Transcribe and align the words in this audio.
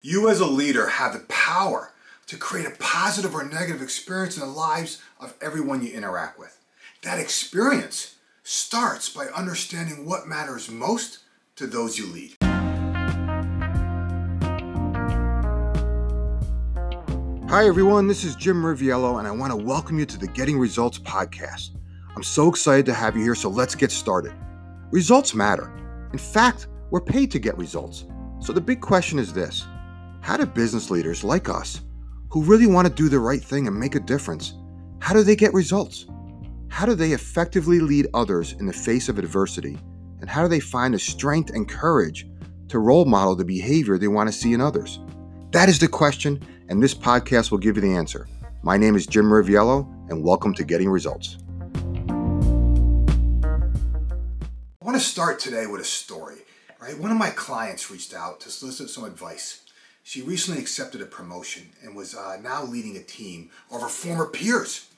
You 0.00 0.30
as 0.30 0.38
a 0.38 0.46
leader 0.46 0.86
have 0.86 1.12
the 1.12 1.24
power 1.26 1.92
to 2.28 2.36
create 2.36 2.68
a 2.68 2.76
positive 2.78 3.34
or 3.34 3.42
negative 3.42 3.82
experience 3.82 4.36
in 4.36 4.42
the 4.42 4.46
lives 4.46 5.02
of 5.18 5.34
everyone 5.42 5.84
you 5.84 5.92
interact 5.92 6.38
with. 6.38 6.56
That 7.02 7.18
experience 7.18 8.14
starts 8.44 9.08
by 9.08 9.26
understanding 9.34 10.06
what 10.06 10.28
matters 10.28 10.70
most 10.70 11.18
to 11.56 11.66
those 11.66 11.98
you 11.98 12.06
lead. 12.12 12.36
Hi, 17.50 17.66
everyone. 17.66 18.06
This 18.06 18.22
is 18.22 18.36
Jim 18.36 18.62
Riviello, 18.62 19.18
and 19.18 19.26
I 19.26 19.32
want 19.32 19.50
to 19.50 19.56
welcome 19.56 19.98
you 19.98 20.06
to 20.06 20.16
the 20.16 20.28
Getting 20.28 20.60
Results 20.60 21.00
podcast. 21.00 21.70
I'm 22.14 22.22
so 22.22 22.48
excited 22.48 22.86
to 22.86 22.94
have 22.94 23.16
you 23.16 23.24
here, 23.24 23.34
so 23.34 23.48
let's 23.48 23.74
get 23.74 23.90
started. 23.90 24.32
Results 24.92 25.34
matter. 25.34 25.76
In 26.12 26.20
fact, 26.20 26.68
we're 26.90 27.00
paid 27.00 27.32
to 27.32 27.40
get 27.40 27.58
results. 27.58 28.04
So 28.38 28.52
the 28.52 28.60
big 28.60 28.80
question 28.80 29.18
is 29.18 29.32
this 29.32 29.66
How 30.20 30.36
do 30.36 30.44
business 30.44 30.90
leaders 30.90 31.24
like 31.24 31.48
us, 31.48 31.80
who 32.30 32.42
really 32.42 32.66
want 32.66 32.86
to 32.86 32.92
do 32.92 33.08
the 33.08 33.18
right 33.18 33.42
thing 33.42 33.66
and 33.66 33.78
make 33.78 33.94
a 33.94 34.00
difference, 34.00 34.54
how 35.00 35.14
do 35.14 35.22
they 35.22 35.36
get 35.36 35.54
results? 35.54 36.06
How 36.68 36.84
do 36.84 36.94
they 36.94 37.12
effectively 37.12 37.80
lead 37.80 38.08
others 38.12 38.52
in 38.52 38.66
the 38.66 38.72
face 38.72 39.08
of 39.08 39.18
adversity? 39.18 39.78
And 40.20 40.28
how 40.28 40.42
do 40.42 40.48
they 40.48 40.60
find 40.60 40.92
the 40.92 40.98
strength 40.98 41.50
and 41.50 41.68
courage 41.68 42.26
to 42.68 42.78
role 42.78 43.06
model 43.06 43.36
the 43.36 43.44
behavior 43.44 43.96
they 43.96 44.08
want 44.08 44.28
to 44.28 44.32
see 44.32 44.52
in 44.52 44.60
others? 44.60 44.98
That 45.52 45.70
is 45.70 45.78
the 45.78 45.88
question, 45.88 46.42
and 46.68 46.82
this 46.82 46.94
podcast 46.94 47.50
will 47.50 47.58
give 47.58 47.76
you 47.76 47.82
the 47.82 47.94
answer. 47.94 48.28
My 48.62 48.76
name 48.76 48.96
is 48.96 49.06
Jim 49.06 49.26
Riviello, 49.26 49.88
and 50.10 50.22
welcome 50.22 50.52
to 50.54 50.64
Getting 50.64 50.90
Results. 50.90 51.38
I 54.80 54.84
want 54.84 54.96
to 54.96 55.00
start 55.00 55.38
today 55.38 55.66
with 55.66 55.80
a 55.80 55.84
story. 55.84 56.36
Right, 56.80 56.98
one 56.98 57.10
of 57.10 57.16
my 57.16 57.30
clients 57.30 57.90
reached 57.90 58.14
out 58.14 58.40
to 58.40 58.50
solicit 58.50 58.88
some 58.90 59.04
advice. 59.04 59.62
She 60.08 60.22
recently 60.22 60.58
accepted 60.58 61.02
a 61.02 61.04
promotion 61.04 61.68
and 61.82 61.94
was 61.94 62.14
uh, 62.14 62.38
now 62.42 62.64
leading 62.64 62.96
a 62.96 63.02
team 63.02 63.50
of 63.70 63.82
her 63.82 63.88
former 63.88 64.24
peers. 64.24 64.88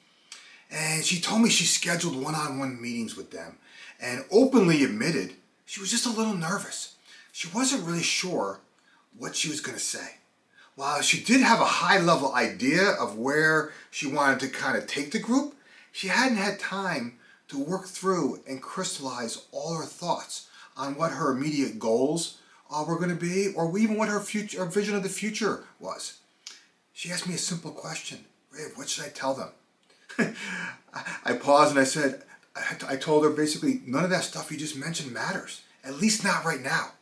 And 0.71 1.05
she 1.05 1.21
told 1.21 1.43
me 1.43 1.51
she 1.51 1.65
scheduled 1.65 2.15
one-on-one 2.15 2.81
meetings 2.81 3.17
with 3.17 3.33
them, 3.33 3.59
and 4.01 4.25
openly 4.31 4.85
admitted 4.85 5.33
she 5.67 5.81
was 5.81 5.91
just 5.91 6.07
a 6.07 6.17
little 6.17 6.35
nervous. 6.35 6.95
She 7.33 7.49
wasn't 7.53 7.85
really 7.85 8.05
sure 8.05 8.61
what 9.19 9.35
she 9.35 9.49
was 9.49 9.61
going 9.61 9.77
to 9.77 9.83
say. 9.83 10.19
While 10.77 11.03
she 11.03 11.21
did 11.21 11.41
have 11.41 11.61
a 11.61 11.65
high 11.65 11.99
level 11.99 12.33
idea 12.33 12.91
of 12.91 13.19
where 13.19 13.73
she 13.91 14.07
wanted 14.07 14.39
to 14.39 14.49
kind 14.49 14.79
of 14.79 14.87
take 14.87 15.11
the 15.11 15.19
group, 15.19 15.57
she 15.91 16.07
hadn't 16.07 16.39
had 16.39 16.61
time 16.61 17.19
to 17.49 17.59
work 17.59 17.87
through 17.87 18.45
and 18.47 18.63
crystallize 18.63 19.45
all 19.51 19.75
her 19.75 19.87
thoughts 19.87 20.49
on 20.77 20.95
what 20.95 21.11
her 21.11 21.33
immediate 21.33 21.81
goals 21.81 22.39
uh, 22.73 22.85
were 22.87 22.97
going 22.97 23.11
to 23.11 23.17
be 23.17 23.53
or 23.55 23.67
we 23.67 23.83
even 23.83 23.97
what 23.97 24.09
her 24.09 24.21
future 24.21 24.61
her 24.61 24.71
vision 24.71 24.95
of 24.95 25.03
the 25.03 25.09
future 25.09 25.65
was. 25.79 26.19
She 26.93 27.11
asked 27.11 27.27
me 27.27 27.35
a 27.35 27.39
simple 27.39 27.71
question. 27.71 28.25
Riv, 28.51 28.73
what 28.77 28.89
should 28.89 29.05
I 29.05 29.09
tell 29.09 29.35
them? 29.35 29.51
I 31.25 31.35
paused 31.35 31.71
and 31.71 31.81
I 31.81 31.85
said, 31.85 32.23
I 32.87 32.97
told 32.97 33.25
her 33.25 33.31
basically, 33.31 33.81
none 33.87 34.05
of 34.05 34.11
that 34.11 34.25
stuff 34.25 34.51
you 34.51 34.59
just 34.59 34.77
mentioned 34.77 35.13
matters. 35.13 35.63
At 35.85 35.95
least 35.95 36.25
not 36.25 36.45
right 36.45 36.61
now. 36.61 36.93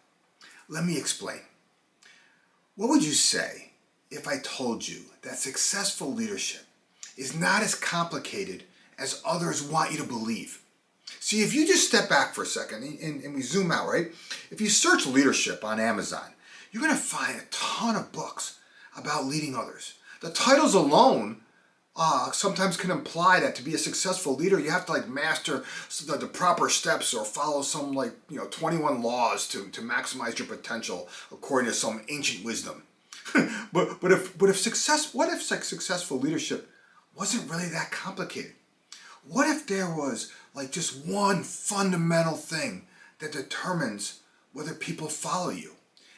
Let 0.69 0.85
me 0.85 0.99
explain. 0.99 1.41
What 2.77 2.91
would 2.91 3.03
you 3.03 3.13
say 3.13 3.73
if 4.11 4.29
I 4.29 4.39
told 4.39 4.87
you 4.87 5.01
that 5.23 5.39
successful 5.39 6.13
leadership 6.13 6.65
is 7.17 7.35
not 7.35 7.63
as 7.63 7.75
complicated 7.75 8.65
as 8.99 9.23
others 9.25 9.63
want 9.63 9.91
you 9.91 9.99
to 9.99 10.05
believe? 10.05 10.61
See, 11.21 11.43
if 11.43 11.55
you 11.55 11.67
just 11.67 11.89
step 11.89 12.09
back 12.09 12.35
for 12.35 12.43
a 12.43 12.47
second 12.47 12.83
and, 12.85 13.23
and 13.23 13.35
we 13.35 13.43
zoom 13.43 13.71
out, 13.71 13.89
right? 13.89 14.09
If 14.51 14.61
you 14.61 14.69
search 14.69 15.07
leadership 15.07 15.65
on 15.65 15.81
Amazon, 15.81 16.33
you're 16.71 16.83
going 16.83 16.95
to 16.95 17.01
find 17.01 17.39
a 17.39 17.45
ton 17.51 17.97
of 17.97 18.13
books 18.13 18.59
about 18.97 19.27
leading 19.27 19.55
others. 19.55 19.95
The 20.21 20.31
titles 20.31 20.75
alone 20.75 21.43
uh, 22.01 22.31
sometimes 22.31 22.77
can 22.77 22.93
imply 22.93 23.41
that 23.41 23.57
to 23.57 23.63
be 23.63 23.75
a 23.75 23.79
successful 23.79 24.37
leader, 24.37 24.61
you 24.61 24.71
have 24.71 24.87
to 24.87 24.93
like 24.93 25.09
master 25.09 25.65
the, 26.07 26.17
the, 26.17 26.29
proper 26.29 26.69
steps 26.69 27.13
or 27.13 27.25
follow 27.25 27.61
some 27.61 27.93
like, 27.93 28.13
you 28.31 28.37
know, 28.37 28.47
21 28.47 29.03
laws 29.03 29.49
to, 29.49 29.69
to 29.71 29.81
maximize 29.81 30.39
your 30.39 30.47
potential 30.47 31.09
according 31.33 31.69
to 31.69 31.75
some 31.75 32.03
ancient 32.09 32.45
wisdom. 32.45 32.85
but 33.73 34.01
but 34.01 34.13
if 34.13 34.39
but 34.39 34.49
if 34.49 34.57
success 34.57 35.13
what 35.13 35.29
if 35.29 35.43
successful 35.43 36.19
leadership 36.19 36.71
wasn't 37.17 37.51
really 37.51 37.69
that 37.69 37.91
complicated? 37.91 38.53
What 39.27 39.49
if 39.49 39.67
there 39.67 39.89
was 39.89 40.33
like 40.59 40.73
just 40.73 41.07
one 41.07 41.45
fundamental 41.45 42.35
thing 42.35 42.83
that 43.21 43.31
determines 43.31 44.21
whether 44.53 44.75
people 44.75 45.07
follow 45.07 45.51
you? 45.51 45.71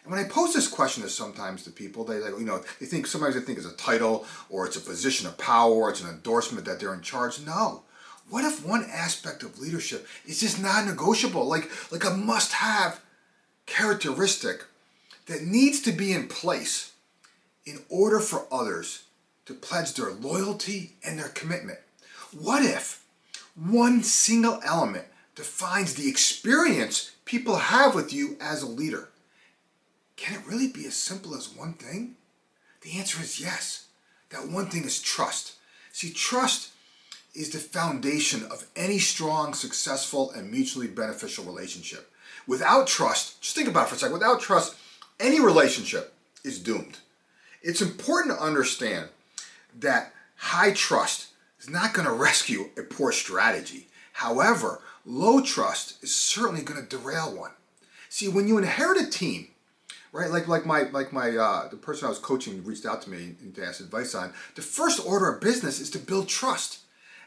And 0.03 0.11
when 0.11 0.25
I 0.25 0.29
pose 0.29 0.55
this 0.55 0.67
question 0.67 1.03
to 1.03 1.11
sometimes 1.11 1.63
to 1.65 1.71
people, 1.71 2.05
they 2.05 2.19
like 2.21 2.39
you 2.39 2.47
know 2.47 2.63
they 2.81 2.87
think 2.87 3.07
sometimes 3.07 3.35
they 3.35 3.43
think 3.43 3.59
it's 3.59 3.67
a 3.67 3.77
title 3.77 4.25
or 4.49 4.67
it's 4.67 4.77
a 4.77 4.81
position 4.81 5.27
of 5.27 5.37
power 5.37 5.73
or 5.73 5.91
it's 5.91 6.03
an 6.03 6.09
endorsement 6.09 6.65
that 6.65 6.81
they're 6.81 6.95
in 6.95 7.03
charge. 7.03 7.45
No. 7.45 7.83
What 8.31 8.45
if 8.45 8.65
one 8.65 8.87
aspect 8.91 9.43
of 9.43 9.59
leadership 9.59 10.07
is 10.25 10.41
just 10.41 10.63
non-negotiable, 10.63 11.45
like 11.45 11.71
like 11.93 12.05
a 12.05 12.17
must-have 12.17 13.01
characteristic 13.67 14.65
that 15.27 15.43
needs 15.43 15.81
to 15.83 15.93
be 15.93 16.13
in 16.13 16.29
place 16.29 16.93
in 17.67 17.81
order 17.91 18.21
for 18.21 18.47
others 18.51 19.05
to 19.45 19.53
pledge 19.53 19.93
their 19.93 20.13
loyalty 20.13 20.93
and 21.05 21.19
their 21.19 21.29
commitment? 21.29 21.79
What 22.33 22.65
if 22.65 23.00
one 23.55 24.03
single 24.03 24.61
element 24.65 25.07
defines 25.35 25.95
the 25.95 26.09
experience 26.09 27.13
people 27.25 27.57
have 27.57 27.95
with 27.95 28.13
you 28.13 28.37
as 28.41 28.63
a 28.63 28.67
leader? 28.67 29.09
Can 30.17 30.39
it 30.39 30.47
really 30.47 30.69
be 30.69 30.87
as 30.87 30.95
simple 30.95 31.35
as 31.35 31.55
one 31.55 31.75
thing? 31.75 32.17
The 32.83 32.99
answer 32.99 33.21
is 33.21 33.41
yes. 33.41 33.87
That 34.31 34.49
one 34.49 34.67
thing 34.67 34.85
is 34.85 35.01
trust. 35.01 35.55
See, 35.93 36.13
trust 36.13 36.71
is 37.35 37.51
the 37.51 37.59
foundation 37.59 38.45
of 38.51 38.67
any 38.77 38.99
strong, 38.99 39.55
successful, 39.55 40.31
and 40.31 40.51
mutually 40.51 40.87
beneficial 40.87 41.45
relationship. 41.45 42.13
Without 42.47 42.87
trust, 42.87 43.41
just 43.41 43.55
think 43.55 43.69
about 43.69 43.87
it 43.87 43.89
for 43.91 43.95
a 43.95 43.99
second, 43.99 44.15
without 44.15 44.41
trust, 44.41 44.77
any 45.19 45.41
relationship 45.41 46.15
is 46.45 46.59
doomed. 46.59 46.99
It's 47.63 47.83
important 47.83 48.37
to 48.37 48.43
understand 48.43 49.09
that 49.79 50.13
high 50.37 50.73
trust 50.73 51.29
is 51.61 51.69
not 51.69 51.93
going 51.95 52.07
to 52.07 52.13
rescue 52.13 52.71
a 52.77 52.83
poor 52.83 53.13
strategy. 53.13 53.89
However, 54.13 54.81
low 55.05 55.41
trust 55.41 56.03
is 56.03 56.15
certainly 56.15 56.63
going 56.63 56.81
to 56.81 56.97
derail 56.97 57.35
one. 57.35 57.53
See, 58.09 58.29
when 58.29 58.49
you 58.49 58.59
inherit 58.59 59.01
a 59.01 59.09
team, 59.09 59.49
right? 60.13 60.31
Like 60.31 60.49
like 60.49 60.67
my 60.67 60.83
like 60.91 61.13
my 61.13 61.37
uh, 61.37 61.69
the 61.69 61.77
person 61.77 62.07
I 62.07 62.09
was 62.09 62.19
coaching 62.19 62.65
reached 62.65 62.87
out 62.87 63.03
to 63.03 63.11
me 63.11 63.37
and 63.41 63.55
to 63.55 63.65
ask 63.65 63.81
advice 63.81 64.15
on. 64.15 64.33
The 64.57 64.63
first 64.63 65.05
order 65.07 65.29
of 65.31 65.41
business 65.41 65.81
is 65.81 65.91
to 65.91 65.99
build 65.99 66.29
trust. 66.29 66.81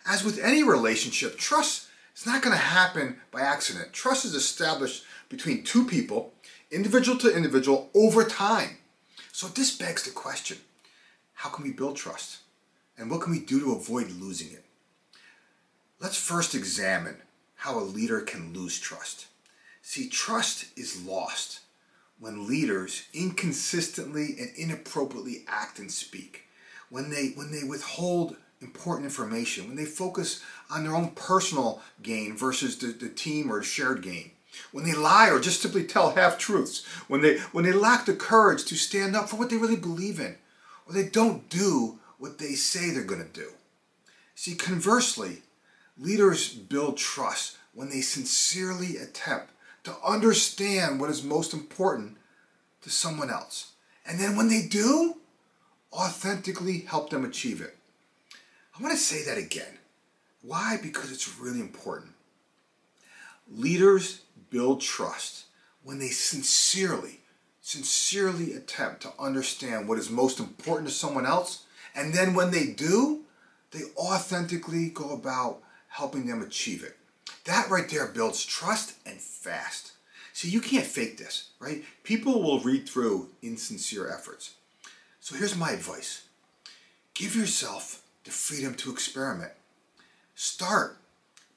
As 0.05 0.23
with 0.23 0.39
any 0.39 0.63
relationship, 0.63 1.37
trust 1.37 1.87
is 2.15 2.25
not 2.25 2.41
going 2.41 2.55
to 2.55 2.61
happen 2.61 3.17
by 3.31 3.41
accident. 3.41 3.93
Trust 3.93 4.25
is 4.25 4.35
established 4.35 5.05
between 5.29 5.63
two 5.63 5.85
people, 5.85 6.33
individual 6.71 7.17
to 7.19 7.35
individual, 7.35 7.89
over 7.95 8.25
time. 8.25 8.77
So 9.31 9.47
this 9.47 9.75
begs 9.75 10.03
the 10.03 10.11
question, 10.11 10.57
how 11.33 11.49
can 11.49 11.63
we 11.63 11.71
build 11.71 11.95
trust? 11.95 12.39
And 12.97 13.09
what 13.09 13.21
can 13.21 13.31
we 13.31 13.39
do 13.39 13.59
to 13.61 13.73
avoid 13.73 14.11
losing 14.11 14.51
it? 14.51 14.63
Let's 15.99 16.17
first 16.17 16.53
examine 16.53 17.17
how 17.55 17.79
a 17.79 17.81
leader 17.81 18.21
can 18.21 18.53
lose 18.53 18.79
trust. 18.79 19.27
See, 19.81 20.09
trust 20.09 20.65
is 20.77 21.05
lost 21.05 21.61
when 22.19 22.47
leaders 22.47 23.03
inconsistently 23.13 24.35
and 24.39 24.51
inappropriately 24.55 25.43
act 25.47 25.79
and 25.79 25.91
speak, 25.91 26.43
when 26.89 27.09
they, 27.09 27.29
when 27.35 27.51
they 27.51 27.63
withhold 27.63 28.35
important 28.61 29.05
information, 29.05 29.67
when 29.67 29.75
they 29.75 29.85
focus 29.85 30.41
on 30.69 30.83
their 30.83 30.95
own 30.95 31.09
personal 31.11 31.81
gain 32.01 32.37
versus 32.37 32.77
the, 32.77 32.87
the 32.87 33.09
team 33.09 33.51
or 33.51 33.61
shared 33.61 34.01
gain, 34.01 34.31
when 34.71 34.85
they 34.85 34.93
lie 34.93 35.29
or 35.29 35.39
just 35.39 35.61
simply 35.61 35.83
tell 35.83 36.11
half 36.11 36.37
truths, 36.37 36.85
when 37.07 37.21
they, 37.21 37.39
when 37.51 37.65
they 37.65 37.73
lack 37.73 38.05
the 38.05 38.13
courage 38.13 38.63
to 38.65 38.75
stand 38.75 39.15
up 39.15 39.27
for 39.27 39.35
what 39.35 39.49
they 39.49 39.57
really 39.57 39.75
believe 39.75 40.19
in, 40.19 40.37
or 40.87 40.93
they 40.93 41.07
don't 41.07 41.49
do 41.49 41.99
what 42.23 42.37
they 42.37 42.53
say 42.53 42.89
they're 42.89 43.03
going 43.03 43.21
to 43.21 43.41
do. 43.41 43.49
See, 44.33 44.55
conversely, 44.55 45.41
leaders 45.97 46.53
build 46.53 46.95
trust 46.95 47.57
when 47.73 47.89
they 47.89 47.99
sincerely 47.99 48.95
attempt 48.95 49.51
to 49.83 49.93
understand 50.07 51.01
what 51.01 51.09
is 51.09 51.21
most 51.21 51.53
important 51.53 52.15
to 52.81 52.89
someone 52.89 53.29
else. 53.29 53.73
And 54.05 54.21
then 54.21 54.37
when 54.37 54.47
they 54.47 54.65
do, 54.65 55.17
authentically 55.91 56.85
help 56.87 57.09
them 57.09 57.25
achieve 57.25 57.59
it. 57.59 57.75
I 58.79 58.81
want 58.81 58.93
to 58.93 58.97
say 58.97 59.25
that 59.25 59.37
again. 59.37 59.79
Why? 60.43 60.77
Because 60.81 61.11
it's 61.11 61.37
really 61.37 61.59
important. 61.59 62.13
Leaders 63.51 64.21
build 64.49 64.79
trust 64.79 65.47
when 65.83 65.99
they 65.99 66.07
sincerely, 66.07 67.19
sincerely 67.59 68.53
attempt 68.53 69.01
to 69.01 69.11
understand 69.19 69.89
what 69.89 69.99
is 69.99 70.09
most 70.09 70.39
important 70.39 70.87
to 70.87 70.95
someone 70.95 71.25
else. 71.25 71.65
And 71.95 72.13
then 72.13 72.33
when 72.33 72.51
they 72.51 72.67
do, 72.67 73.21
they 73.71 73.81
authentically 73.97 74.89
go 74.89 75.11
about 75.11 75.61
helping 75.89 76.27
them 76.27 76.41
achieve 76.41 76.83
it. 76.83 76.97
That 77.45 77.69
right 77.69 77.89
there 77.89 78.07
builds 78.07 78.45
trust 78.45 78.95
and 79.05 79.19
fast. 79.19 79.93
See, 80.33 80.49
you 80.49 80.61
can't 80.61 80.85
fake 80.85 81.17
this, 81.17 81.49
right? 81.59 81.83
People 82.03 82.41
will 82.41 82.59
read 82.59 82.89
through 82.89 83.29
insincere 83.41 84.09
efforts. 84.09 84.55
So 85.19 85.35
here's 85.35 85.55
my 85.55 85.71
advice 85.71 86.23
give 87.13 87.35
yourself 87.35 88.01
the 88.23 88.31
freedom 88.31 88.73
to 88.75 88.91
experiment. 88.91 89.51
Start 90.35 90.97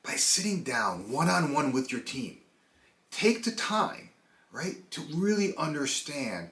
by 0.04 0.12
sitting 0.12 0.62
down 0.62 1.10
one 1.10 1.28
on 1.30 1.54
one 1.54 1.72
with 1.72 1.90
your 1.90 2.00
team. 2.00 2.38
Take 3.10 3.44
the 3.44 3.52
time, 3.52 4.10
right, 4.52 4.88
to 4.90 5.00
really 5.14 5.56
understand 5.56 6.50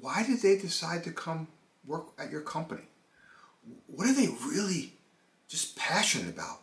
why 0.00 0.22
did 0.22 0.42
they 0.42 0.58
decide 0.58 1.02
to 1.04 1.10
come 1.10 1.48
work 1.86 2.08
at 2.18 2.30
your 2.30 2.42
company? 2.42 2.82
What 3.86 4.08
are 4.08 4.14
they 4.14 4.28
really 4.28 4.92
just 5.48 5.76
passionate 5.76 6.28
about? 6.28 6.60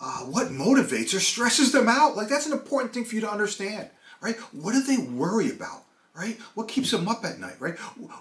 Uh, 0.00 0.20
what 0.20 0.48
motivates 0.48 1.14
or 1.14 1.20
stresses 1.20 1.72
them 1.72 1.88
out? 1.88 2.16
Like 2.16 2.28
that's 2.28 2.46
an 2.46 2.52
important 2.52 2.92
thing 2.92 3.04
for 3.04 3.14
you 3.14 3.20
to 3.22 3.30
understand, 3.30 3.88
right? 4.20 4.36
What 4.52 4.72
do 4.72 4.82
they 4.82 4.98
worry 4.98 5.50
about, 5.50 5.84
right? 6.14 6.38
What 6.54 6.68
keeps 6.68 6.90
them 6.90 7.08
up 7.08 7.24
at 7.24 7.38
night, 7.38 7.56
right? 7.60 7.78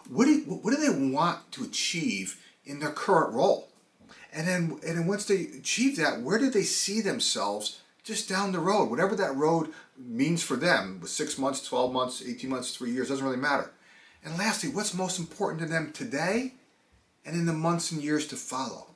What 0.10 0.26
do 0.26 0.40
what 0.48 0.72
do 0.72 0.78
they 0.78 1.14
want 1.14 1.52
to 1.54 1.64
achieve 1.64 2.42
in 2.64 2.80
their 2.80 2.92
current 2.92 3.34
role? 3.34 3.70
And 4.32 4.48
then 4.48 4.80
and 4.88 4.98
then 4.98 5.08
once 5.08 5.26
they 5.26 5.48
achieve 5.58 5.98
that, 5.98 6.22
where 6.22 6.40
do 6.40 6.50
they 6.50 6.64
see 6.64 7.02
themselves 7.02 7.82
just 8.06 8.30
down 8.30 8.52
the 8.52 8.60
road, 8.60 8.90
whatever 8.90 9.16
that 9.16 9.36
road 9.36 9.74
means 9.98 10.44
for 10.44 10.56
them, 10.56 11.00
with 11.02 11.10
six 11.10 11.38
months, 11.38 11.68
12 11.68 11.92
months, 11.92 12.24
18 12.26 12.50
months, 12.50 12.76
three 12.76 12.92
years, 12.92 13.10
doesn't 13.10 13.26
really 13.26 13.36
matter. 13.36 13.72
And 14.24 14.38
lastly, 14.38 14.70
what's 14.70 14.94
most 14.94 15.20
important 15.20 15.62
to 15.62 15.68
them 15.68 15.92
today 15.92 16.54
and 17.26 17.36
in 17.36 17.46
the 17.46 17.54
months 17.54 17.92
and 17.92 18.04
years 18.04 18.28
to 18.28 18.36
follow? 18.36 18.88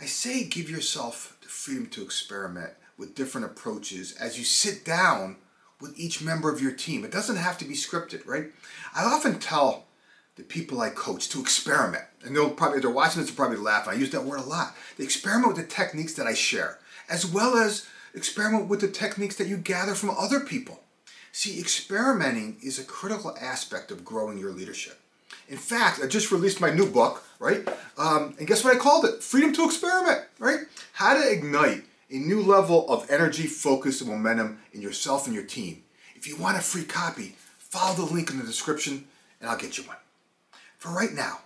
I 0.00 0.06
say 0.06 0.44
give 0.44 0.70
yourself 0.70 1.36
the 1.42 1.48
freedom 1.48 1.86
to 1.86 2.02
experiment 2.02 2.70
with 2.96 3.14
different 3.14 3.46
approaches 3.46 4.12
as 4.12 4.38
you 4.38 4.44
sit 4.44 4.84
down 4.84 5.36
with 5.80 5.98
each 5.98 6.22
member 6.22 6.52
of 6.52 6.62
your 6.62 6.72
team. 6.72 7.04
It 7.04 7.10
doesn't 7.10 7.36
have 7.36 7.58
to 7.58 7.64
be 7.64 7.74
scripted, 7.74 8.26
right? 8.26 8.46
I 8.94 9.04
often 9.04 9.38
tell 9.38 9.84
the 10.36 10.42
people 10.42 10.80
I 10.80 10.90
coach 10.90 11.28
to 11.30 11.40
experiment. 11.40 12.04
And 12.24 12.34
they'll 12.34 12.50
probably, 12.50 12.80
they're 12.80 12.90
watching 12.90 13.20
this, 13.20 13.30
they'll 13.30 13.36
probably 13.36 13.58
laugh. 13.58 13.86
I 13.86 13.94
use 13.94 14.10
that 14.10 14.24
word 14.24 14.40
a 14.40 14.44
lot. 14.44 14.74
They 14.96 15.04
experiment 15.04 15.48
with 15.48 15.56
the 15.56 15.72
techniques 15.72 16.14
that 16.14 16.26
I 16.26 16.34
share, 16.34 16.78
as 17.08 17.26
well 17.26 17.56
as 17.56 17.86
experiment 18.14 18.68
with 18.68 18.80
the 18.80 18.88
techniques 18.88 19.36
that 19.36 19.48
you 19.48 19.56
gather 19.56 19.94
from 19.94 20.10
other 20.10 20.40
people. 20.40 20.80
See, 21.32 21.60
experimenting 21.60 22.58
is 22.62 22.78
a 22.78 22.84
critical 22.84 23.36
aspect 23.40 23.90
of 23.90 24.04
growing 24.04 24.38
your 24.38 24.52
leadership. 24.52 25.00
In 25.48 25.56
fact, 25.56 26.00
I 26.02 26.06
just 26.06 26.32
released 26.32 26.60
my 26.60 26.70
new 26.70 26.90
book, 26.90 27.24
right? 27.38 27.66
Um, 27.98 28.34
and 28.38 28.46
guess 28.46 28.64
what 28.64 28.74
I 28.74 28.78
called 28.78 29.04
it? 29.04 29.22
Freedom 29.22 29.52
to 29.54 29.64
Experiment, 29.64 30.22
right? 30.38 30.60
How 30.92 31.14
to 31.14 31.30
ignite 31.30 31.84
a 32.10 32.16
new 32.16 32.40
level 32.40 32.88
of 32.88 33.10
energy, 33.10 33.46
focus, 33.46 34.00
and 34.00 34.10
momentum 34.10 34.58
in 34.72 34.80
yourself 34.80 35.26
and 35.26 35.34
your 35.34 35.44
team. 35.44 35.82
If 36.14 36.26
you 36.26 36.36
want 36.36 36.56
a 36.56 36.60
free 36.60 36.84
copy, 36.84 37.36
follow 37.58 37.94
the 37.94 38.14
link 38.14 38.30
in 38.30 38.38
the 38.38 38.44
description 38.44 39.06
and 39.40 39.50
I'll 39.50 39.58
get 39.58 39.76
you 39.76 39.84
one. 39.84 39.96
For 40.78 40.90
right 40.90 41.12
now, 41.12 41.40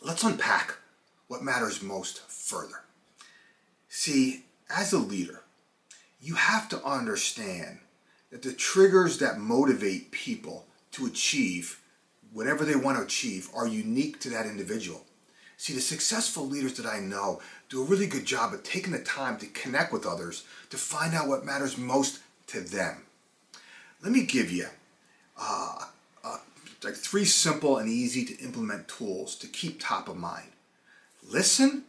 let's 0.00 0.24
unpack 0.24 0.76
what 1.28 1.42
matters 1.42 1.82
most 1.82 2.20
further. 2.28 2.82
See, 3.88 4.44
as 4.68 4.92
a 4.92 4.98
leader, 4.98 5.42
you 6.20 6.34
have 6.34 6.68
to 6.70 6.82
understand 6.84 7.78
that 8.30 8.42
the 8.42 8.52
triggers 8.52 9.18
that 9.18 9.38
motivate 9.38 10.10
people 10.10 10.66
to 10.92 11.06
achieve 11.06 11.80
whatever 12.34 12.64
they 12.64 12.76
want 12.76 12.98
to 12.98 13.04
achieve 13.04 13.48
are 13.54 13.66
unique 13.66 14.20
to 14.20 14.28
that 14.30 14.44
individual. 14.44 15.04
See, 15.56 15.72
the 15.72 15.80
successful 15.80 16.46
leaders 16.46 16.74
that 16.74 16.84
I 16.84 16.98
know 16.98 17.40
do 17.70 17.80
a 17.80 17.86
really 17.86 18.08
good 18.08 18.26
job 18.26 18.52
of 18.52 18.62
taking 18.64 18.92
the 18.92 18.98
time 18.98 19.38
to 19.38 19.46
connect 19.46 19.92
with 19.92 20.04
others 20.04 20.44
to 20.70 20.76
find 20.76 21.14
out 21.14 21.28
what 21.28 21.46
matters 21.46 21.78
most 21.78 22.20
to 22.48 22.60
them. 22.60 23.04
Let 24.02 24.12
me 24.12 24.24
give 24.24 24.50
you 24.50 24.66
uh, 25.40 25.84
uh, 26.24 26.38
like 26.82 26.94
three 26.94 27.24
simple 27.24 27.78
and 27.78 27.88
easy 27.88 28.24
to 28.26 28.38
implement 28.44 28.88
tools 28.88 29.36
to 29.36 29.46
keep 29.46 29.80
top 29.80 30.08
of 30.08 30.16
mind. 30.16 30.48
Listen, 31.26 31.84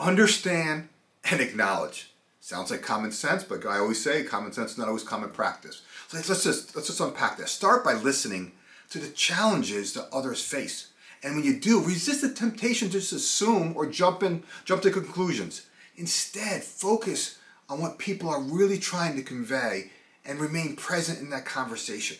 understand, 0.00 0.88
and 1.30 1.40
acknowledge. 1.40 2.10
Sounds 2.40 2.70
like 2.70 2.82
common 2.82 3.12
sense, 3.12 3.44
but 3.44 3.64
I 3.64 3.78
always 3.78 4.02
say 4.02 4.24
common 4.24 4.52
sense 4.52 4.72
is 4.72 4.78
not 4.78 4.88
always 4.88 5.04
common 5.04 5.30
practice. 5.30 5.82
So 6.08 6.16
let's 6.16 6.44
just 6.44 6.74
let's 6.74 6.88
just 6.88 7.00
unpack 7.00 7.36
this. 7.36 7.52
Start 7.52 7.84
by 7.84 7.94
listening 7.94 8.52
to 8.90 8.98
the 8.98 9.08
challenges 9.08 9.92
that 9.94 10.08
others 10.12 10.42
face. 10.42 10.88
And 11.22 11.36
when 11.36 11.44
you 11.44 11.58
do, 11.58 11.82
resist 11.82 12.20
the 12.20 12.32
temptation 12.32 12.88
to 12.88 13.00
just 13.00 13.12
assume 13.12 13.74
or 13.76 13.86
jump 13.86 14.22
in, 14.22 14.42
jump 14.64 14.82
to 14.82 14.90
conclusions. 14.90 15.66
Instead, 15.96 16.62
focus 16.62 17.38
on 17.68 17.80
what 17.80 17.98
people 17.98 18.28
are 18.28 18.40
really 18.40 18.78
trying 18.78 19.16
to 19.16 19.22
convey 19.22 19.90
and 20.24 20.38
remain 20.38 20.76
present 20.76 21.18
in 21.20 21.30
that 21.30 21.44
conversation. 21.44 22.18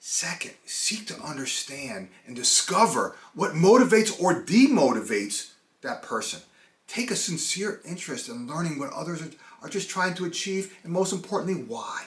Second, 0.00 0.54
seek 0.64 1.06
to 1.06 1.20
understand 1.20 2.08
and 2.26 2.34
discover 2.34 3.14
what 3.34 3.52
motivates 3.52 4.20
or 4.20 4.42
demotivates 4.42 5.52
that 5.82 6.02
person. 6.02 6.40
Take 6.88 7.10
a 7.10 7.16
sincere 7.16 7.80
interest 7.84 8.28
in 8.28 8.48
learning 8.48 8.78
what 8.78 8.92
others 8.92 9.22
are 9.62 9.68
just 9.68 9.88
trying 9.88 10.14
to 10.14 10.24
achieve 10.24 10.76
and 10.82 10.92
most 10.92 11.12
importantly, 11.12 11.62
why. 11.62 12.06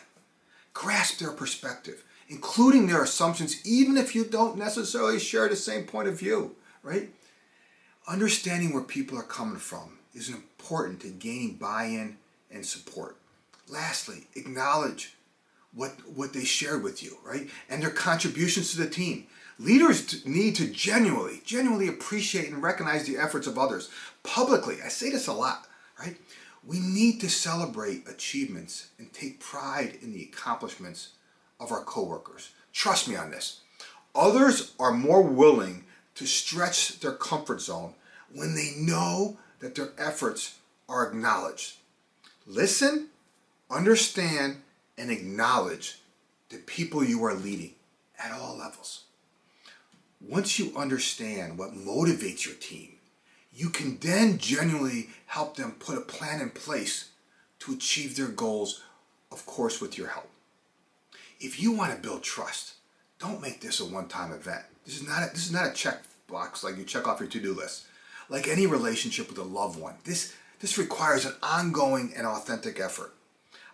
Grasp 0.74 1.20
their 1.20 1.32
perspective 1.32 2.04
including 2.28 2.88
their 2.88 3.04
assumptions, 3.04 3.66
even 3.66 3.98
if 3.98 4.16
you 4.16 4.26
don't 4.26 4.58
necessarily 4.58 5.20
share 5.20 5.48
the 5.48 5.56
same 5.56 5.84
point 5.84 6.08
of 6.08 6.20
view, 6.20 6.56
right? 6.84 7.10
Understanding 8.08 8.74
where 8.74 8.84
people 8.84 9.18
are 9.18 9.24
coming 9.24 9.60
from 9.60 10.00
is 10.14 10.30
important 10.30 11.02
to 11.02 11.10
gaining 11.10 11.56
buy-in 11.56 12.18
and 12.52 12.66
support. 12.66 13.18
Lastly, 13.68 14.28
acknowledge 14.36 15.16
what, 15.74 15.92
what 16.16 16.34
they 16.34 16.46
shared 16.46 16.84
with 16.84 17.04
you, 17.04 17.18
right? 17.24 17.50
And 17.70 17.82
their 17.82 17.90
contributions 17.90 18.72
to 18.72 18.78
the 18.78 18.90
team. 18.90 19.28
Leaders 19.58 20.26
need 20.26 20.56
to 20.56 20.68
genuinely, 20.68 21.42
genuinely 21.46 21.88
appreciate 21.88 22.50
and 22.52 22.62
recognize 22.62 23.06
the 23.06 23.18
efforts 23.18 23.48
of 23.48 23.58
others 23.58 23.90
publicly. 24.24 24.78
I 24.84 24.90
say 24.90 25.10
this 25.10 25.28
a 25.28 25.34
lot, 25.34 25.68
right? 26.00 26.18
We 26.66 26.80
need 26.80 27.22
to 27.22 27.30
celebrate 27.30 28.08
achievements 28.10 28.90
and 28.98 29.14
take 29.14 29.40
pride 29.40 29.98
in 30.02 30.14
the 30.14 30.24
accomplishments 30.24 31.10
of 31.60 31.72
our 31.72 31.84
coworkers. 31.84 32.52
Trust 32.74 33.08
me 33.08 33.16
on 33.16 33.32
this. 33.32 33.62
Others 34.14 34.74
are 34.80 34.92
more 34.92 35.22
willing 35.22 35.84
to 36.16 36.26
stretch 36.26 37.00
their 37.00 37.14
comfort 37.14 37.62
zone 37.62 37.94
when 38.34 38.56
they 38.56 38.74
know 38.78 39.38
that 39.60 39.76
their 39.76 39.92
efforts 39.98 40.60
are 40.88 41.08
acknowledged. 41.08 41.76
Listen, 42.46 43.08
understand, 43.70 44.62
and 44.98 45.12
acknowledge 45.12 46.00
the 46.50 46.58
people 46.58 47.04
you 47.04 47.24
are 47.24 47.34
leading 47.34 47.74
at 48.24 48.32
all 48.32 48.58
levels. 48.58 49.04
Once 50.22 50.58
you 50.58 50.76
understand 50.78 51.58
what 51.58 51.74
motivates 51.74 52.46
your 52.46 52.56
team, 52.56 52.94
you 53.54 53.70
can 53.70 53.98
then 54.00 54.38
genuinely 54.38 55.10
help 55.28 55.56
them 55.56 55.72
put 55.80 55.98
a 55.98 56.02
plan 56.02 56.42
in 56.42 56.50
place 56.50 57.10
to 57.60 57.74
achieve 57.74 58.16
their 58.16 58.28
goals, 58.28 58.84
of 59.32 59.46
course, 59.46 59.82
with 59.82 59.98
your 59.98 60.08
help. 60.08 60.30
If 61.40 61.60
you 61.62 61.72
want 61.72 61.94
to 61.94 62.02
build 62.02 62.24
trust, 62.24 62.76
don't 63.20 63.42
make 63.42 63.62
this 63.62 63.80
a 63.80 63.86
one-time 63.86 64.32
event. 64.32 64.64
This 64.86 65.02
is 65.02 65.08
not 65.08 65.24
a, 65.24 65.32
this 65.32 65.46
is 65.46 65.52
not 65.52 65.70
a 65.70 65.74
check 65.74 66.02
box 66.28 66.64
like 66.64 66.78
you 66.78 66.84
check 66.84 67.08
off 67.08 67.20
your 67.20 67.30
to-do 67.30 67.54
list. 67.54 67.86
Like 68.30 68.48
any 68.48 68.66
relationship 68.66 69.30
with 69.30 69.38
a 69.38 69.44
loved 69.44 69.80
one, 69.80 69.96
this 70.04 70.34
this 70.60 70.78
requires 70.78 71.26
an 71.26 71.34
ongoing 71.44 72.14
and 72.16 72.26
authentic 72.26 72.80
effort. 72.80 73.14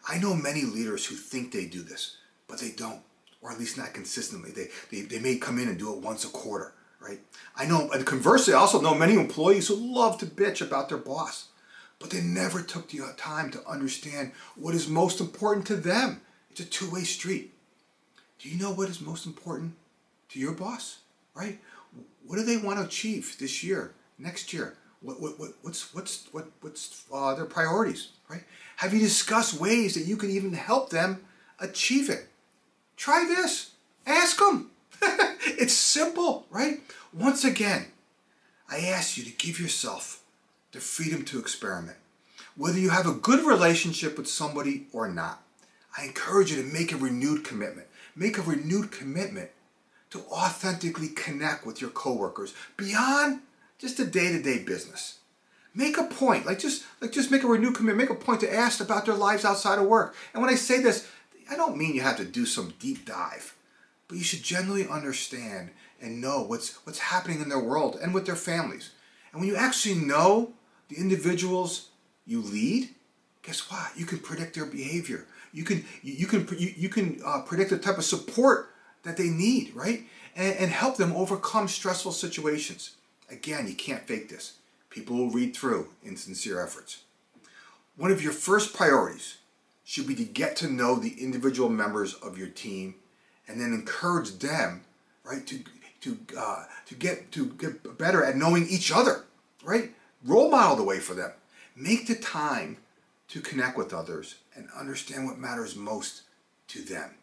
I 0.09 0.17
know 0.17 0.35
many 0.35 0.63
leaders 0.63 1.05
who 1.05 1.15
think 1.15 1.51
they 1.51 1.65
do 1.65 1.81
this, 1.83 2.17
but 2.47 2.59
they 2.59 2.71
don't, 2.71 3.01
or 3.41 3.51
at 3.51 3.59
least 3.59 3.77
not 3.77 3.93
consistently. 3.93 4.51
They, 4.51 4.67
they, 4.89 5.05
they 5.05 5.19
may 5.19 5.37
come 5.37 5.59
in 5.59 5.69
and 5.69 5.77
do 5.77 5.93
it 5.93 6.01
once 6.01 6.25
a 6.25 6.29
quarter, 6.29 6.73
right? 6.99 7.19
I 7.55 7.65
know, 7.65 7.89
and 7.91 8.05
conversely, 8.05 8.53
I 8.53 8.57
also 8.57 8.81
know 8.81 8.95
many 8.95 9.13
employees 9.13 9.67
who 9.67 9.75
love 9.75 10.17
to 10.17 10.25
bitch 10.25 10.59
about 10.61 10.89
their 10.89 10.97
boss, 10.97 11.49
but 11.99 12.09
they 12.09 12.21
never 12.21 12.61
took 12.61 12.89
the 12.89 13.01
time 13.15 13.51
to 13.51 13.65
understand 13.67 14.31
what 14.55 14.73
is 14.73 14.87
most 14.87 15.21
important 15.21 15.67
to 15.67 15.75
them. 15.75 16.21
It's 16.51 16.59
a 16.59 16.65
two-way 16.65 17.03
street. 17.03 17.53
Do 18.37 18.49
you 18.49 18.61
know 18.61 18.71
what 18.71 18.89
is 18.89 18.99
most 18.99 19.25
important 19.25 19.75
to 20.29 20.39
your 20.39 20.51
boss? 20.51 20.99
Right? 21.33 21.59
What 22.25 22.35
do 22.35 22.43
they 22.43 22.57
want 22.57 22.77
to 22.79 22.85
achieve 22.85 23.37
this 23.39 23.63
year, 23.63 23.93
next 24.19 24.51
year? 24.51 24.75
What, 25.01 25.21
what, 25.21 25.39
what, 25.39 25.51
what's 25.61 25.93
what's 25.95 26.27
what, 26.33 26.51
what's 26.59 27.05
uh, 27.11 27.35
their 27.35 27.45
priorities? 27.45 28.09
Right? 28.29 28.43
Have 28.77 28.93
you 28.93 28.99
discussed 28.99 29.61
ways 29.61 29.95
that 29.95 30.05
you 30.05 30.17
can 30.17 30.29
even 30.29 30.51
help 30.51 30.89
them 30.89 31.23
achieve 31.57 32.09
it? 32.09 32.27
Try 32.97 33.25
this. 33.25 33.71
Ask 34.05 34.37
them. 34.37 34.71
it's 35.01 35.73
simple, 35.73 36.45
right? 36.49 36.81
Once 37.13 37.45
again, 37.45 37.87
I 38.69 38.79
ask 38.79 39.17
you 39.17 39.23
to 39.23 39.31
give 39.31 39.57
yourself 39.57 40.21
the 40.73 40.81
freedom 40.81 41.23
to 41.25 41.39
experiment. 41.39 41.97
Whether 42.57 42.79
you 42.79 42.89
have 42.89 43.07
a 43.07 43.13
good 43.13 43.45
relationship 43.45 44.17
with 44.17 44.27
somebody 44.27 44.87
or 44.91 45.07
not, 45.07 45.41
I 45.97 46.05
encourage 46.05 46.51
you 46.51 46.61
to 46.61 46.73
make 46.73 46.91
a 46.91 46.97
renewed 46.97 47.43
commitment. 47.43 47.87
Make 48.15 48.37
a 48.37 48.41
renewed 48.41 48.91
commitment 48.91 49.49
to 50.11 50.19
authentically 50.31 51.09
connect 51.09 51.65
with 51.65 51.81
your 51.81 51.89
coworkers 51.89 52.53
beyond 52.77 53.41
just 53.79 53.97
the 53.97 54.05
day-to-day 54.05 54.63
business. 54.63 55.19
Make 55.73 55.97
a 55.97 56.03
point, 56.03 56.45
like 56.45 56.59
just 56.59 56.83
like 56.99 57.13
just 57.13 57.31
make 57.31 57.43
a 57.43 57.47
renewed 57.47 57.75
commitment, 57.75 58.09
make 58.09 58.17
a 58.17 58.23
point 58.23 58.41
to 58.41 58.53
ask 58.53 58.81
about 58.81 59.05
their 59.05 59.15
lives 59.15 59.45
outside 59.45 59.79
of 59.79 59.85
work. 59.85 60.15
And 60.33 60.43
when 60.43 60.51
I 60.51 60.55
say 60.55 60.81
this, 60.81 61.07
I 61.49 61.55
don't 61.55 61.77
mean 61.77 61.95
you 61.95 62.01
have 62.01 62.17
to 62.17 62.25
do 62.25 62.45
some 62.45 62.73
deep 62.77 63.05
dive, 63.05 63.55
but 64.07 64.17
you 64.17 64.23
should 64.23 64.43
generally 64.43 64.87
understand 64.87 65.71
and 66.01 66.19
know 66.19 66.41
what's 66.41 66.75
what's 66.85 66.99
happening 66.99 67.41
in 67.41 67.47
their 67.47 67.59
world 67.59 67.97
and 68.01 68.13
with 68.13 68.25
their 68.25 68.35
families. 68.35 68.91
And 69.31 69.39
when 69.39 69.49
you 69.49 69.55
actually 69.55 69.95
know 69.95 70.51
the 70.89 70.97
individuals 70.97 71.87
you 72.25 72.41
lead, 72.41 72.89
guess 73.43 73.69
what? 73.71 73.91
You 73.95 74.05
can 74.05 74.19
predict 74.19 74.55
their 74.55 74.65
behavior. 74.65 75.25
You 75.53 75.63
can 75.63 75.85
you, 76.01 76.27
can 76.27 76.47
you, 76.57 76.89
can 76.89 77.19
uh, 77.25 77.41
predict 77.41 77.71
the 77.71 77.77
type 77.77 77.97
of 77.97 78.05
support 78.05 78.69
that 79.03 79.17
they 79.17 79.29
need, 79.29 79.75
right? 79.75 80.03
And, 80.35 80.55
and 80.55 80.71
help 80.71 80.97
them 80.97 81.13
overcome 81.13 81.67
stressful 81.67 82.13
situations. 82.13 82.91
Again, 83.29 83.67
you 83.67 83.75
can't 83.75 84.07
fake 84.07 84.29
this. 84.29 84.53
People 84.89 85.17
will 85.17 85.29
read 85.29 85.55
through 85.55 85.89
insincere 86.03 86.61
efforts. 86.61 87.03
One 87.97 88.11
of 88.11 88.23
your 88.23 88.33
first 88.33 88.73
priorities 88.73 89.37
should 89.83 90.07
be 90.07 90.15
to 90.15 90.23
get 90.23 90.55
to 90.57 90.69
know 90.69 90.95
the 90.95 91.21
individual 91.21 91.69
members 91.69 92.13
of 92.13 92.37
your 92.37 92.47
team 92.47 92.95
and 93.47 93.59
then 93.59 93.73
encourage 93.73 94.39
them, 94.39 94.81
right, 95.23 95.45
to 95.47 95.59
to 96.01 96.17
uh, 96.37 96.63
to 96.85 96.95
get 96.95 97.31
to 97.31 97.47
get 97.47 97.97
better 97.97 98.23
at 98.23 98.37
knowing 98.37 98.67
each 98.67 98.91
other, 98.91 99.25
right? 99.63 99.91
Role 100.23 100.49
model 100.49 100.77
the 100.77 100.83
way 100.83 100.99
for 100.99 101.13
them. 101.13 101.31
Make 101.75 102.07
the 102.07 102.15
time 102.15 102.77
to 103.31 103.39
connect 103.39 103.77
with 103.77 103.93
others 103.93 104.35
and 104.55 104.67
understand 104.77 105.25
what 105.25 105.37
matters 105.37 105.77
most 105.77 106.23
to 106.67 106.81
them. 106.81 107.15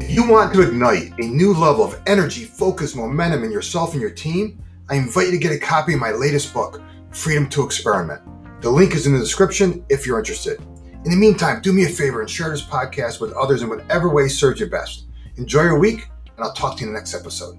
If 0.00 0.10
you 0.10 0.26
want 0.26 0.54
to 0.54 0.62
ignite 0.62 1.12
a 1.18 1.26
new 1.26 1.52
level 1.52 1.84
of 1.84 2.00
energy, 2.06 2.44
focus, 2.44 2.94
momentum 2.94 3.44
in 3.44 3.52
yourself 3.52 3.92
and 3.92 4.00
your 4.00 4.10
team, 4.10 4.58
I 4.88 4.94
invite 4.94 5.26
you 5.26 5.32
to 5.32 5.38
get 5.38 5.52
a 5.52 5.58
copy 5.58 5.92
of 5.92 6.00
my 6.00 6.12
latest 6.12 6.54
book, 6.54 6.80
Freedom 7.10 7.46
to 7.50 7.62
Experiment. 7.62 8.22
The 8.62 8.70
link 8.70 8.94
is 8.94 9.06
in 9.06 9.12
the 9.12 9.18
description 9.18 9.84
if 9.90 10.06
you're 10.06 10.18
interested. 10.18 10.58
In 11.04 11.10
the 11.10 11.16
meantime, 11.16 11.60
do 11.60 11.74
me 11.74 11.84
a 11.84 11.90
favor 11.90 12.22
and 12.22 12.30
share 12.30 12.48
this 12.48 12.64
podcast 12.64 13.20
with 13.20 13.34
others 13.34 13.62
in 13.62 13.68
whatever 13.68 14.08
way 14.08 14.28
serves 14.28 14.60
you 14.60 14.66
best. 14.70 15.04
Enjoy 15.36 15.62
your 15.62 15.78
week, 15.78 16.08
and 16.24 16.44
I'll 16.44 16.54
talk 16.54 16.76
to 16.78 16.80
you 16.80 16.86
in 16.86 16.94
the 16.94 16.98
next 16.98 17.14
episode. 17.14 17.58